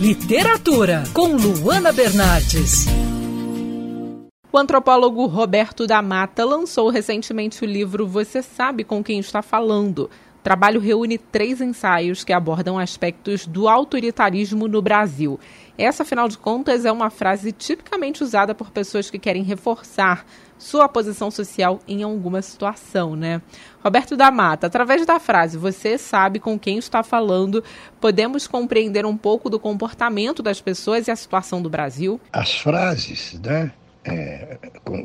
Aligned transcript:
Literatura, 0.00 1.04
com 1.12 1.36
Luana 1.36 1.92
Bernardes. 1.92 2.86
O 4.50 4.56
antropólogo 4.56 5.26
Roberto 5.26 5.86
da 5.86 6.00
Mata 6.00 6.42
lançou 6.42 6.88
recentemente 6.88 7.62
o 7.62 7.66
livro 7.66 8.06
Você 8.06 8.40
Sabe 8.40 8.82
com 8.82 9.04
Quem 9.04 9.18
Está 9.18 9.42
Falando. 9.42 10.08
O 10.40 10.42
trabalho 10.42 10.80
reúne 10.80 11.18
três 11.18 11.60
ensaios 11.60 12.24
que 12.24 12.32
abordam 12.32 12.78
aspectos 12.78 13.46
do 13.46 13.68
autoritarismo 13.68 14.66
no 14.66 14.80
Brasil. 14.80 15.38
Essa, 15.76 16.02
afinal 16.02 16.28
de 16.28 16.38
contas, 16.38 16.86
é 16.86 16.90
uma 16.90 17.10
frase 17.10 17.52
tipicamente 17.52 18.24
usada 18.24 18.54
por 18.54 18.70
pessoas 18.70 19.10
que 19.10 19.18
querem 19.18 19.42
reforçar 19.42 20.24
sua 20.58 20.88
posição 20.88 21.30
social 21.30 21.78
em 21.86 22.02
alguma 22.02 22.40
situação, 22.40 23.14
né? 23.14 23.42
Roberto 23.84 24.16
da 24.16 24.30
Mata, 24.30 24.66
através 24.66 25.04
da 25.04 25.20
frase 25.20 25.58
você 25.58 25.98
sabe 25.98 26.38
com 26.38 26.58
quem 26.58 26.78
está 26.78 27.02
falando, 27.02 27.62
podemos 28.00 28.46
compreender 28.46 29.04
um 29.04 29.18
pouco 29.18 29.50
do 29.50 29.60
comportamento 29.60 30.42
das 30.42 30.58
pessoas 30.58 31.06
e 31.06 31.10
a 31.10 31.16
situação 31.16 31.60
do 31.60 31.68
Brasil? 31.68 32.18
As 32.32 32.54
frases, 32.54 33.38
né? 33.42 33.72
É, 34.02 34.58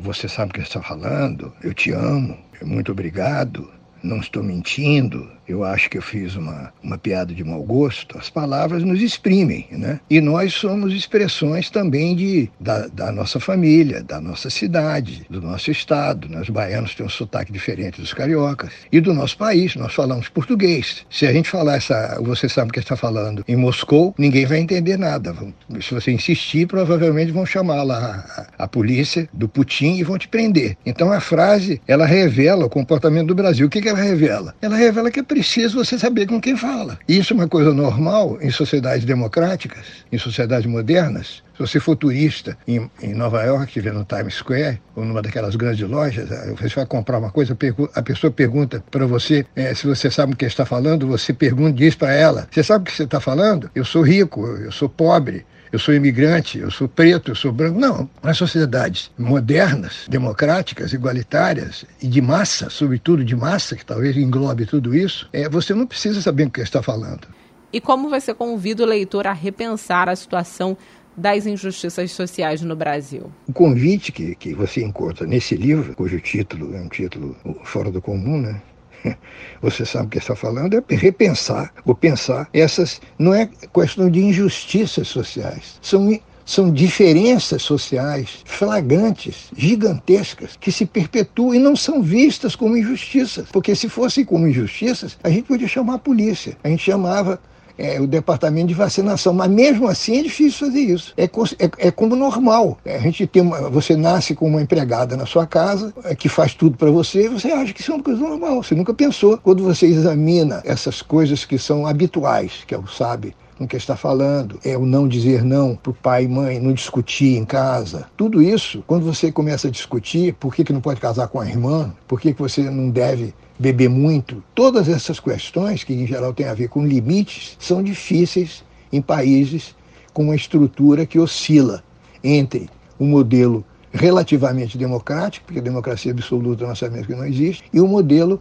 você 0.00 0.28
sabe 0.28 0.50
o 0.50 0.54
que 0.54 0.60
está 0.60 0.82
falando, 0.82 1.52
eu 1.62 1.72
te 1.72 1.92
amo, 1.92 2.36
muito 2.60 2.90
obrigado, 2.90 3.70
não 4.02 4.18
estou 4.18 4.42
mentindo, 4.42 5.28
eu 5.50 5.64
acho 5.64 5.90
que 5.90 5.98
eu 5.98 6.02
fiz 6.02 6.36
uma, 6.36 6.72
uma 6.82 6.96
piada 6.96 7.34
de 7.34 7.42
mau 7.42 7.62
gosto, 7.62 8.16
as 8.16 8.30
palavras 8.30 8.84
nos 8.84 9.02
exprimem, 9.02 9.66
né? 9.70 9.98
E 10.08 10.20
nós 10.20 10.54
somos 10.54 10.94
expressões 10.94 11.68
também 11.70 12.14
de, 12.14 12.48
da, 12.58 12.86
da 12.86 13.10
nossa 13.10 13.40
família, 13.40 14.02
da 14.02 14.20
nossa 14.20 14.48
cidade, 14.48 15.26
do 15.28 15.40
nosso 15.42 15.70
estado. 15.70 16.28
Né? 16.28 16.40
Os 16.40 16.48
baianos 16.48 16.94
têm 16.94 17.04
um 17.04 17.08
sotaque 17.08 17.52
diferente 17.52 18.00
dos 18.00 18.14
cariocas. 18.14 18.70
E 18.92 19.00
do 19.00 19.12
nosso 19.12 19.36
país, 19.36 19.74
nós 19.74 19.92
falamos 19.92 20.28
português. 20.28 21.04
Se 21.10 21.26
a 21.26 21.32
gente 21.32 21.50
falar 21.50 21.76
essa, 21.76 22.20
você 22.22 22.48
sabe 22.48 22.70
o 22.70 22.72
que 22.72 22.78
está 22.78 22.96
falando, 22.96 23.44
em 23.48 23.56
Moscou, 23.56 24.14
ninguém 24.16 24.46
vai 24.46 24.58
entender 24.58 24.96
nada. 24.96 25.34
Se 25.80 25.92
você 25.92 26.12
insistir, 26.12 26.66
provavelmente 26.66 27.32
vão 27.32 27.44
chamar 27.44 27.82
lá 27.82 28.48
a, 28.58 28.64
a 28.64 28.68
polícia 28.68 29.28
do 29.32 29.48
Putin 29.48 29.96
e 29.96 30.04
vão 30.04 30.16
te 30.16 30.28
prender. 30.28 30.76
Então 30.86 31.12
a 31.12 31.20
frase, 31.20 31.80
ela 31.88 32.06
revela 32.06 32.66
o 32.66 32.70
comportamento 32.70 33.28
do 33.28 33.34
Brasil. 33.34 33.66
O 33.66 33.70
que, 33.70 33.82
que 33.82 33.88
ela 33.90 34.00
revela? 34.00 34.54
Ela 34.60 34.76
revela 34.76 35.10
que 35.10 35.20
é 35.20 35.22
preciso 35.22 35.84
você 35.84 35.98
saber 35.98 36.26
com 36.26 36.40
quem 36.40 36.56
fala. 36.56 36.98
Isso 37.08 37.32
é 37.32 37.36
uma 37.36 37.48
coisa 37.48 37.72
normal 37.72 38.38
em 38.40 38.50
sociedades 38.50 39.04
democráticas, 39.04 39.84
em 40.10 40.18
sociedades 40.18 40.66
modernas. 40.66 41.42
Se 41.54 41.60
você 41.60 41.78
for 41.78 41.94
turista 41.94 42.56
em, 42.66 42.90
em 43.02 43.12
Nova 43.12 43.42
York, 43.42 43.66
estiver 43.66 43.92
no 43.92 44.04
Times 44.04 44.34
Square, 44.34 44.80
ou 44.96 45.04
numa 45.04 45.20
daquelas 45.20 45.56
grandes 45.56 45.86
lojas, 45.86 46.30
eh, 46.30 46.54
você 46.58 46.74
vai 46.74 46.86
comprar 46.86 47.18
uma 47.18 47.30
coisa, 47.30 47.56
a 47.94 48.02
pessoa 48.02 48.30
pergunta 48.30 48.82
para 48.90 49.04
você 49.06 49.44
é, 49.54 49.74
se 49.74 49.86
você 49.86 50.10
sabe 50.10 50.32
o 50.32 50.36
que 50.36 50.46
está 50.46 50.64
falando, 50.64 51.06
você 51.06 51.34
pergunta, 51.34 51.72
diz 51.72 51.94
para 51.94 52.14
ela: 52.14 52.48
Você 52.50 52.62
sabe 52.62 52.82
o 52.82 52.86
que 52.86 52.96
você 52.96 53.02
está 53.02 53.20
falando? 53.20 53.70
Eu 53.74 53.84
sou 53.84 54.02
rico, 54.02 54.46
eu 54.46 54.72
sou 54.72 54.88
pobre 54.88 55.44
eu 55.72 55.78
sou 55.78 55.94
imigrante, 55.94 56.58
eu 56.58 56.70
sou 56.70 56.88
preto, 56.88 57.30
eu 57.30 57.34
sou 57.34 57.52
branco. 57.52 57.78
Não. 57.78 58.08
Nas 58.22 58.36
sociedades 58.36 59.10
modernas, 59.18 60.06
democráticas, 60.08 60.92
igualitárias 60.92 61.84
e 62.02 62.08
de 62.08 62.20
massa, 62.20 62.68
sobretudo 62.70 63.24
de 63.24 63.36
massa, 63.36 63.76
que 63.76 63.84
talvez 63.84 64.16
englobe 64.16 64.66
tudo 64.66 64.94
isso, 64.94 65.28
é, 65.32 65.48
você 65.48 65.74
não 65.74 65.86
precisa 65.86 66.20
saber 66.20 66.46
o 66.46 66.50
que 66.50 66.60
está 66.60 66.82
falando. 66.82 67.28
E 67.72 67.80
como 67.80 68.10
você 68.10 68.34
convida 68.34 68.82
o 68.82 68.86
leitor 68.86 69.26
a 69.26 69.32
repensar 69.32 70.08
a 70.08 70.16
situação 70.16 70.76
das 71.16 71.46
injustiças 71.46 72.10
sociais 72.12 72.62
no 72.62 72.74
Brasil? 72.74 73.30
O 73.46 73.52
convite 73.52 74.10
que, 74.10 74.34
que 74.34 74.54
você 74.54 74.82
encontra 74.82 75.26
nesse 75.26 75.54
livro, 75.54 75.94
cujo 75.94 76.18
título 76.20 76.74
é 76.74 76.80
um 76.80 76.88
título 76.88 77.36
fora 77.64 77.90
do 77.90 78.00
comum, 78.00 78.40
né? 78.40 78.60
você 79.60 79.84
sabe 79.84 80.06
o 80.06 80.10
que 80.10 80.18
está 80.18 80.34
falando, 80.34 80.76
é 80.76 80.94
repensar 80.94 81.72
ou 81.84 81.94
pensar 81.94 82.48
essas. 82.52 83.00
Não 83.18 83.34
é 83.34 83.48
questão 83.72 84.10
de 84.10 84.20
injustiças 84.20 85.08
sociais, 85.08 85.78
são 85.82 86.18
são 86.50 86.72
diferenças 86.72 87.62
sociais 87.62 88.42
flagrantes, 88.44 89.52
gigantescas, 89.56 90.56
que 90.60 90.72
se 90.72 90.84
perpetuam 90.84 91.54
e 91.54 91.60
não 91.60 91.76
são 91.76 92.02
vistas 92.02 92.56
como 92.56 92.76
injustiças. 92.76 93.48
Porque 93.52 93.72
se 93.76 93.88
fossem 93.88 94.24
como 94.24 94.48
injustiças, 94.48 95.16
a 95.22 95.30
gente 95.30 95.44
podia 95.44 95.68
chamar 95.68 95.94
a 95.94 95.98
polícia, 95.98 96.56
a 96.64 96.68
gente 96.68 96.82
chamava 96.82 97.40
é, 97.80 97.98
o 97.98 98.06
departamento 98.06 98.68
de 98.68 98.74
vacinação. 98.74 99.32
Mas 99.32 99.50
mesmo 99.50 99.88
assim 99.88 100.18
é 100.18 100.22
difícil 100.22 100.66
fazer 100.66 100.80
isso. 100.80 101.14
É, 101.16 101.24
é, 101.24 101.88
é 101.88 101.90
como 101.90 102.14
normal. 102.14 102.78
É, 102.84 102.96
a 102.96 103.00
gente 103.00 103.26
tem 103.26 103.40
uma, 103.42 103.70
você 103.70 103.96
nasce 103.96 104.34
com 104.34 104.46
uma 104.46 104.60
empregada 104.60 105.16
na 105.16 105.24
sua 105.24 105.46
casa 105.46 105.92
é, 106.04 106.14
que 106.14 106.28
faz 106.28 106.54
tudo 106.54 106.76
para 106.76 106.90
você 106.90 107.28
você 107.28 107.48
acha 107.48 107.72
que 107.72 107.80
isso 107.80 107.92
é 107.92 107.94
uma 107.94 108.04
coisa 108.04 108.20
normal. 108.20 108.62
Você 108.62 108.74
nunca 108.74 108.92
pensou. 108.92 109.38
Quando 109.38 109.64
você 109.64 109.86
examina 109.86 110.60
essas 110.64 111.00
coisas 111.00 111.44
que 111.44 111.58
são 111.58 111.86
habituais, 111.86 112.64
que 112.66 112.74
é 112.74 112.78
o 112.78 112.86
sabe, 112.86 113.34
com 113.60 113.68
que 113.68 113.76
está 113.76 113.94
falando, 113.94 114.58
é 114.64 114.74
o 114.74 114.86
não 114.86 115.06
dizer 115.06 115.44
não 115.44 115.76
para 115.76 115.90
o 115.90 115.94
pai 115.94 116.24
e 116.24 116.28
mãe, 116.28 116.58
não 116.58 116.72
discutir 116.72 117.36
em 117.36 117.44
casa. 117.44 118.08
Tudo 118.16 118.40
isso, 118.40 118.82
quando 118.86 119.04
você 119.04 119.30
começa 119.30 119.68
a 119.68 119.70
discutir 119.70 120.32
por 120.32 120.54
que, 120.54 120.64
que 120.64 120.72
não 120.72 120.80
pode 120.80 120.98
casar 120.98 121.28
com 121.28 121.38
a 121.38 121.46
irmã, 121.46 121.94
por 122.08 122.18
que, 122.18 122.32
que 122.32 122.40
você 122.40 122.62
não 122.70 122.88
deve 122.88 123.34
beber 123.58 123.90
muito, 123.90 124.42
todas 124.54 124.88
essas 124.88 125.20
questões, 125.20 125.84
que 125.84 125.92
em 125.92 126.06
geral 126.06 126.32
têm 126.32 126.46
a 126.46 126.54
ver 126.54 126.68
com 126.68 126.86
limites, 126.86 127.54
são 127.58 127.82
difíceis 127.82 128.64
em 128.90 129.02
países 129.02 129.76
com 130.14 130.22
uma 130.22 130.36
estrutura 130.36 131.04
que 131.04 131.18
oscila 131.18 131.84
entre 132.24 132.70
o 132.98 133.04
modelo 133.04 133.62
relativamente 133.92 134.78
democrático, 134.78 135.46
porque 135.46 135.60
democracia 135.60 136.12
absoluta 136.12 136.66
nós 136.66 136.78
sabemos 136.78 137.06
que 137.06 137.14
não 137.14 137.26
existe, 137.26 137.64
e 137.72 137.80
o 137.80 137.84
um 137.84 137.88
modelo 137.88 138.40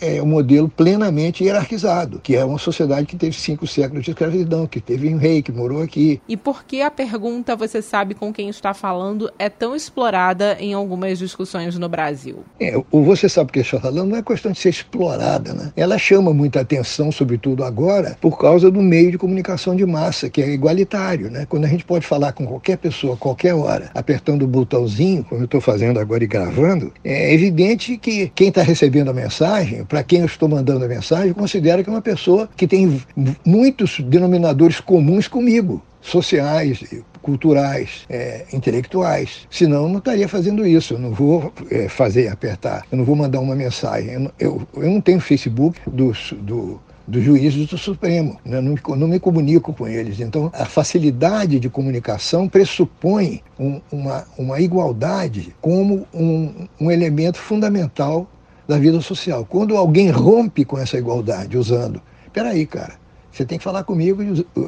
é 0.00 0.22
um 0.22 0.26
modelo 0.26 0.68
plenamente 0.68 1.44
hierarquizado, 1.44 2.20
que 2.20 2.34
é 2.34 2.44
uma 2.44 2.58
sociedade 2.58 3.06
que 3.06 3.16
teve 3.16 3.36
cinco 3.36 3.66
séculos 3.66 4.04
de 4.04 4.10
escravidão, 4.10 4.66
que 4.66 4.80
teve 4.80 5.12
um 5.12 5.18
rei 5.18 5.42
que 5.42 5.52
morou 5.52 5.82
aqui. 5.82 6.20
E 6.28 6.36
por 6.36 6.64
que 6.64 6.82
a 6.82 6.90
pergunta 6.90 7.54
você 7.54 7.82
sabe 7.82 8.14
com 8.14 8.32
quem 8.32 8.48
está 8.48 8.72
falando 8.72 9.30
é 9.38 9.48
tão 9.48 9.76
explorada 9.76 10.56
em 10.58 10.72
algumas 10.72 11.18
discussões 11.18 11.78
no 11.78 11.88
Brasil? 11.88 12.44
É, 12.60 12.76
o 12.90 13.02
você 13.02 13.28
sabe 13.28 13.50
o 13.50 13.52
que 13.52 13.60
está 13.60 13.80
falando 13.80 14.10
não 14.10 14.16
é 14.16 14.22
questão 14.22 14.52
de 14.52 14.58
ser 14.58 14.70
explorada, 14.70 15.52
né? 15.52 15.72
Ela 15.76 15.98
chama 15.98 16.32
muita 16.32 16.60
atenção, 16.60 17.12
sobretudo 17.12 17.64
agora, 17.64 18.16
por 18.20 18.38
causa 18.38 18.70
do 18.70 18.82
meio 18.82 19.10
de 19.10 19.18
comunicação 19.18 19.76
de 19.76 19.84
massa, 19.84 20.28
que 20.28 20.42
é 20.42 20.48
igualitário, 20.48 21.30
né? 21.30 21.46
Quando 21.48 21.64
a 21.64 21.68
gente 21.68 21.84
pode 21.84 22.06
falar 22.06 22.32
com 22.32 22.46
qualquer 22.46 22.78
pessoa, 22.78 23.14
a 23.14 23.16
qualquer 23.16 23.54
hora, 23.54 23.90
apertando 23.94 24.42
o 24.42 24.46
botão 24.46 24.85
como 25.28 25.42
eu 25.42 25.44
estou 25.46 25.60
fazendo 25.60 25.98
agora 25.98 26.24
e 26.24 26.26
gravando, 26.26 26.92
é 27.04 27.32
evidente 27.32 27.96
que 27.96 28.30
quem 28.34 28.48
está 28.48 28.62
recebendo 28.62 29.10
a 29.10 29.14
mensagem, 29.14 29.84
para 29.84 30.02
quem 30.02 30.20
eu 30.20 30.26
estou 30.26 30.48
mandando 30.48 30.84
a 30.84 30.88
mensagem, 30.88 31.32
considera 31.32 31.82
que 31.82 31.88
é 31.88 31.92
uma 31.92 32.02
pessoa 32.02 32.48
que 32.56 32.66
tem 32.66 33.00
muitos 33.44 34.00
denominadores 34.00 34.80
comuns 34.80 35.28
comigo, 35.28 35.82
sociais, 36.00 36.84
culturais, 37.26 38.06
é, 38.08 38.44
intelectuais. 38.52 39.48
Senão, 39.50 39.82
eu 39.82 39.88
não 39.88 39.98
estaria 39.98 40.28
fazendo 40.28 40.64
isso. 40.64 40.94
Eu 40.94 40.98
não 41.00 41.10
vou 41.10 41.52
é, 41.68 41.88
fazer 41.88 42.28
apertar, 42.28 42.84
eu 42.90 42.98
não 42.98 43.04
vou 43.04 43.16
mandar 43.16 43.40
uma 43.40 43.56
mensagem. 43.56 44.12
Eu, 44.12 44.30
eu, 44.38 44.68
eu 44.76 44.90
não 44.90 45.00
tenho 45.00 45.18
Facebook 45.20 45.80
do 45.90 46.80
dos 47.06 47.22
juízes 47.22 47.66
do 47.66 47.78
Supremo. 47.78 48.38
Né? 48.44 48.60
Não, 48.60 48.74
não, 48.96 49.08
me 49.08 49.20
comunico 49.20 49.72
com 49.72 49.86
eles. 49.86 50.20
Então, 50.20 50.50
a 50.52 50.64
facilidade 50.64 51.60
de 51.60 51.68
comunicação 51.68 52.48
pressupõe 52.48 53.42
um, 53.58 53.80
uma, 53.90 54.24
uma 54.36 54.60
igualdade 54.60 55.54
como 55.60 56.06
um, 56.12 56.66
um 56.80 56.90
elemento 56.90 57.38
fundamental 57.38 58.26
da 58.66 58.78
vida 58.78 59.00
social. 59.00 59.44
Quando 59.44 59.76
alguém 59.76 60.10
rompe 60.10 60.64
com 60.64 60.78
essa 60.78 60.98
igualdade 60.98 61.56
usando, 61.56 62.00
peraí, 62.32 62.66
cara, 62.66 62.94
você 63.36 63.44
tem 63.44 63.58
que 63.58 63.64
falar 63.64 63.84
comigo 63.84 64.24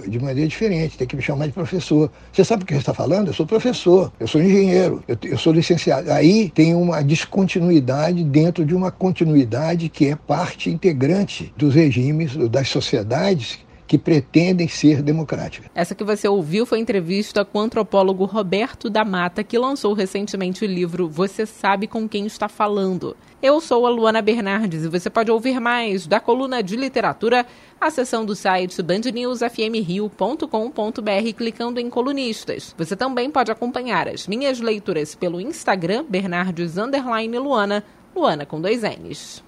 de, 0.07 0.19
maneira 0.21 0.47
diferente, 0.47 0.99
tem 0.99 1.07
que 1.07 1.17
me 1.17 1.23
chamar 1.23 1.47
de 1.47 1.53
professor. 1.53 2.11
Você 2.31 2.45
sabe 2.45 2.65
o 2.65 2.67
que 2.67 2.75
você 2.75 2.81
está 2.81 2.93
falando? 2.93 3.29
Eu 3.29 3.33
sou 3.33 3.47
professor, 3.47 4.13
eu 4.21 4.29
sou 4.29 4.43
engenheiro, 4.43 5.03
eu, 5.09 5.17
eu 5.23 5.39
sou 5.39 5.55
licenciado. 5.55 6.13
Aí 6.13 6.51
tem 6.51 6.75
uma 6.75 7.03
descontinuidade 7.03 8.23
dentro 8.25 8.67
de 8.67 8.75
uma 8.75 8.91
continuidade 8.91 9.89
que 9.89 10.09
é 10.09 10.17
parte 10.17 10.69
integrante 10.69 11.51
dos 11.57 11.75
regimes, 11.75 12.37
das 12.51 12.69
sociedades 12.69 13.59
que 13.89 13.99
pretendem 13.99 14.69
ser 14.69 15.03
democráticas. 15.03 15.71
Essa 15.75 15.95
que 15.95 16.05
você 16.05 16.29
ouviu 16.29 16.67
foi 16.67 16.79
entrevista 16.79 17.45
com 17.45 17.59
o 17.59 17.63
antropólogo 17.63 18.27
Roberto 18.27 18.91
da 18.91 19.05
Mata, 19.05 19.43
que 19.43 19.59
lançou 19.59 19.95
recentemente 19.95 20.65
o 20.65 20.69
livro 20.69 21.09
Você 21.09 21.47
Sabe 21.47 21.87
Com 21.87 22.07
Quem 22.07 22.27
Está 22.27 22.49
Falando. 22.49 23.17
Eu 23.41 23.61
sou 23.61 23.87
a 23.87 23.91
Luana 23.91 24.21
Bernardes 24.21 24.85
e 24.85 24.89
você 24.89 25.09
pode 25.09 25.31
ouvir 25.31 25.59
mais 25.59 26.07
da 26.07 26.21
coluna 26.21 26.63
de 26.63 26.77
literatura 26.77 27.47
acessando 27.81 28.27
do 28.27 28.37
site 28.37 28.83
bandnewsfmrio.com.br 28.83 31.35
clicando 31.37 31.81
em 31.81 31.89
colunistas. 31.89 32.75
Você 32.77 32.95
também 32.95 33.31
pode 33.31 33.51
acompanhar 33.51 34.09
as 34.09 34.27
minhas 34.27 34.61
leituras 34.61 35.15
pelo 35.15 35.41
Instagram 35.41 36.05
Bernardes 36.07 36.75
Luana, 36.75 37.83
Luana 38.15 38.45
com 38.45 38.61
dois 38.61 38.83
N's. 38.83 39.48